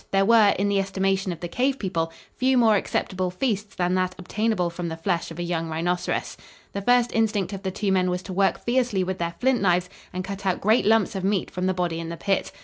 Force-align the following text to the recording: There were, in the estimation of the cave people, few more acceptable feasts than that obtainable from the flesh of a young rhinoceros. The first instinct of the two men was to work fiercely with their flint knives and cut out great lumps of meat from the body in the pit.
There 0.09 0.25
were, 0.25 0.55
in 0.57 0.67
the 0.67 0.79
estimation 0.79 1.31
of 1.31 1.41
the 1.41 1.47
cave 1.47 1.77
people, 1.77 2.11
few 2.35 2.57
more 2.57 2.75
acceptable 2.75 3.29
feasts 3.29 3.75
than 3.75 3.93
that 3.93 4.15
obtainable 4.17 4.71
from 4.71 4.87
the 4.87 4.97
flesh 4.97 5.29
of 5.29 5.37
a 5.37 5.43
young 5.43 5.69
rhinoceros. 5.69 6.37
The 6.73 6.81
first 6.81 7.11
instinct 7.13 7.53
of 7.53 7.61
the 7.61 7.69
two 7.69 7.91
men 7.91 8.09
was 8.09 8.23
to 8.23 8.33
work 8.33 8.65
fiercely 8.65 9.03
with 9.03 9.19
their 9.19 9.35
flint 9.39 9.61
knives 9.61 9.91
and 10.11 10.23
cut 10.23 10.43
out 10.43 10.59
great 10.59 10.87
lumps 10.87 11.13
of 11.13 11.23
meat 11.23 11.51
from 11.51 11.67
the 11.67 11.75
body 11.75 11.99
in 11.99 12.09
the 12.09 12.17
pit. 12.17 12.51